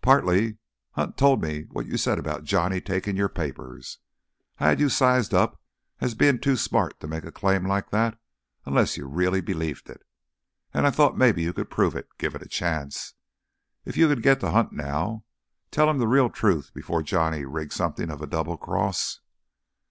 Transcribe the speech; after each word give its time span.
"Partly. 0.00 0.56
Hunt 0.92 1.18
told 1.18 1.42
me 1.42 1.64
what 1.64 1.84
you 1.84 1.98
said 1.98 2.18
about 2.18 2.44
Johnny 2.44 2.80
taking 2.80 3.18
your 3.18 3.28
papers. 3.28 3.98
I 4.58 4.68
had 4.68 4.80
you 4.80 4.88
sized 4.88 5.34
up 5.34 5.60
as 6.00 6.14
being 6.14 6.38
too 6.38 6.56
smart 6.56 6.98
to 7.00 7.06
make 7.06 7.24
a 7.24 7.30
claim 7.30 7.66
like 7.66 7.90
that 7.90 8.18
unless 8.64 8.96
you 8.96 9.06
really 9.06 9.42
believed 9.42 9.90
it. 9.90 10.02
And 10.72 10.86
I 10.86 10.90
thought 10.90 11.18
maybe 11.18 11.42
you 11.42 11.52
could 11.52 11.68
prove 11.68 11.94
it, 11.94 12.08
given 12.16 12.40
a 12.40 12.46
chance. 12.48 13.12
If 13.84 13.98
you 13.98 14.08
can 14.08 14.22
get 14.22 14.40
to 14.40 14.52
Hunt 14.52 14.72
now... 14.72 15.26
tell 15.70 15.90
him 15.90 15.98
the 15.98 16.08
real 16.08 16.30
truth 16.30 16.72
before 16.72 17.02
Johnny 17.02 17.44
rigs 17.44 17.74
something 17.74 18.08
of 18.10 18.22
a 18.22 18.26
double 18.26 18.56
cross...." 18.56 19.20